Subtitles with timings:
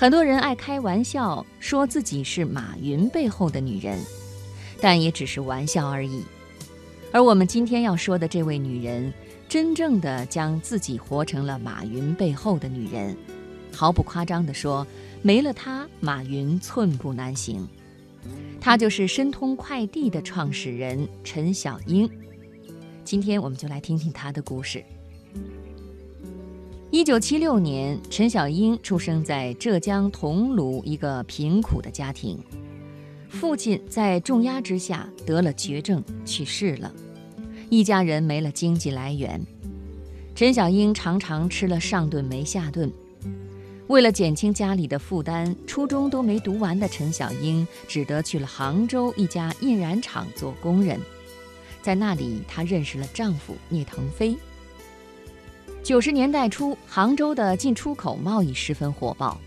[0.00, 4.00] 很多人爱开玩笑说自己是马云背后的女人，
[4.80, 6.24] 但也只是玩笑而已。
[7.12, 9.12] 而我们今天要说的这位女人，
[9.46, 13.14] 真正的将自己活成了马云背后的女人。
[13.74, 14.86] 毫不夸张地说，
[15.20, 17.68] 没了她，马云寸步难行。
[18.58, 22.08] 她就是申通快递的创始人陈小英。
[23.04, 24.82] 今天我们就来听听她的故事。
[26.92, 32.36] 一九七六年，陈小英出生在浙江桐庐一个贫苦的家庭，
[33.28, 36.92] 父亲在重压之下得了绝症去世了，
[37.68, 39.40] 一家人没了经济来源。
[40.34, 42.92] 陈小英常常吃了上顿没下顿。
[43.86, 50.98] 为了减轻家里的负担，初中都没读完的陈小英只得去了杭州一家印染厂做工人，
[51.82, 54.36] 在那里她认识了丈夫聂腾飞。
[55.82, 59.40] 九十年代初，杭州的进出口贸易十分火爆。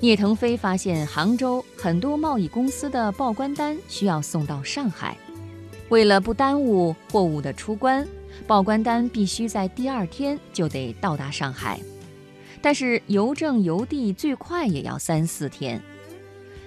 [0.00, 5.16] 聂腾飞发现杭州很多贸易公司的报关单需要送到上海，
[5.88, 8.06] 为了不耽误货物的出关，
[8.46, 11.80] 报关单必须在第二天就得到达上海。
[12.60, 15.80] 但是邮政邮递最快也要三四天。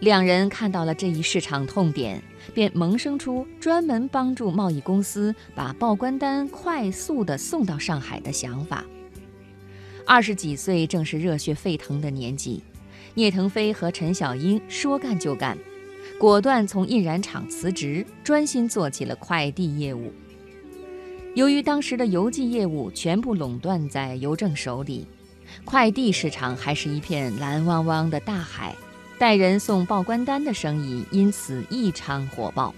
[0.00, 2.22] 两人看到了这一市场痛点，
[2.54, 8.84] 便萌生出专门帮助贸易公司把报关单快速地送到上海的想法。
[10.06, 12.62] 二十几岁正是热血沸腾的年纪，
[13.14, 15.58] 聂腾飞和陈小英说干就干，
[16.16, 20.12] 果断从印染厂辞职，专心做起了快递业务。
[21.34, 25.06] 由于当时的邮寄业务全部垄断在邮政手里，
[25.64, 28.76] 快递市场还是一片蓝汪汪的大海。
[29.18, 32.72] 带人送报关单的生意因此异常火爆。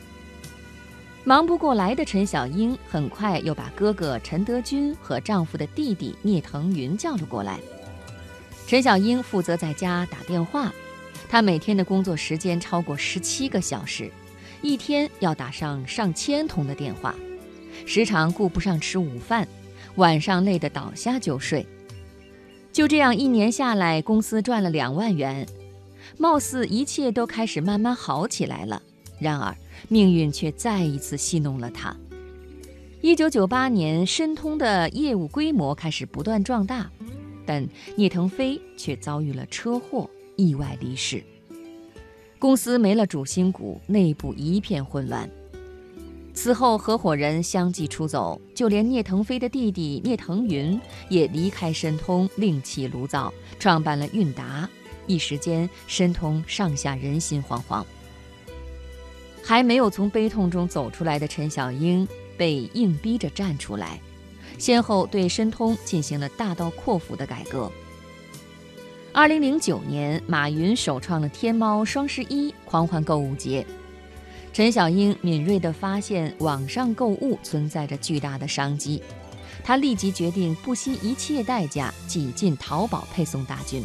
[1.23, 7.61] 忙不过来的陈小英很快又把哥哥陈德军和丈夫的弟弟聂腾云叫了过来。
[8.67, 10.73] 陈小英负责在家打电话，
[11.29, 14.11] 她每天的工作时间超过十七个小时，
[14.63, 17.15] 一天要打上上千通的电话，
[17.85, 19.47] 时常顾不上吃午饭，
[19.97, 21.67] 晚上累得倒下就睡。
[22.73, 25.47] 就这样一年下来，公司赚了两万元。
[26.19, 28.83] 貌似一切都开始慢慢好起来了，
[29.19, 29.57] 然而
[29.89, 31.97] 命运却再一次戏弄了他。
[33.01, 36.91] 一九九八年，申通的业务规模开始不断壮大，
[37.47, 37.67] 但
[37.97, 41.23] 聂腾飞却遭遇了车祸，意外离世。
[42.39, 45.29] 公司没了主心骨，内部一片混乱。
[46.33, 54.69] 此后，合伙人相继出走，就连聂腾飞的弟弟聂腾云也离开申通，另起炉灶，创办了韵达。
[55.11, 57.85] 一时间，申通上下人心惶惶。
[59.43, 62.07] 还没有从悲痛中走出来的陈小英
[62.39, 64.01] 被硬逼着站出来，
[64.59, 67.71] 先后对申通进行了大刀阔斧的改革。
[69.13, 73.67] 二零零九年，马云首创了天猫双十一狂欢购物节，
[74.53, 79.03] 陈小英敏锐地发现网上购物存在着巨大的商机，
[79.65, 83.83] 她立即决定不惜一切代价挤进淘宝配送大军。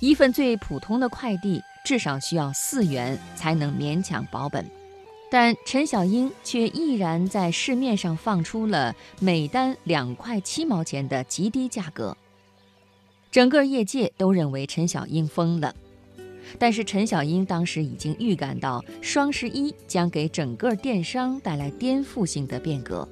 [0.00, 4.64] 一份最普通的快递至少需要四元才能勉强保本，
[5.30, 12.16] 但陈小英却毅然在市面上放出了每单两块七毛钱的极低价格。
[13.30, 15.74] 整个业界都认为陈小英疯了，
[16.58, 23.06] 但是陈小英当时已经预感到双十一将给整个电商带来颠覆性的变革，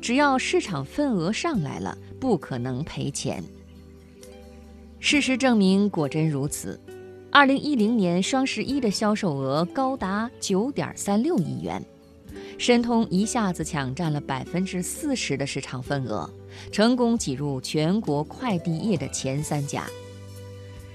[0.00, 3.44] 只要市场份额上来了，不可能赔钱。
[5.02, 6.78] 事实证明，果真如此。
[7.32, 11.82] 二零一零年双十一的销售额高达九点三六亿元，
[12.58, 16.28] 申通一下子抢占了百分之四十的市场份额，
[16.70, 19.86] 成功挤入全国快递业的前三甲。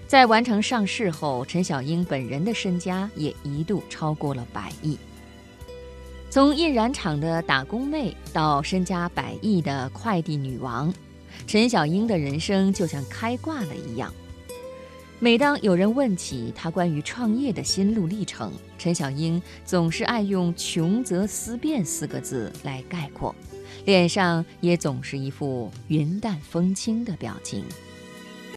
[0.05, 4.99] 在完成上市后，陈小英本人的身家也一度超过了百亿。
[6.29, 10.93] 从印染厂的打工妹到身家百亿的快递女王。
[11.47, 14.13] 陈小英的人生就像开挂了一样。
[15.19, 23.34] 每当有人问起她关于创业的心路历程，陈小英总是爱用“穷则思变”四个字来概括，
[23.85, 27.64] 脸上也总是一副云淡风轻的表情。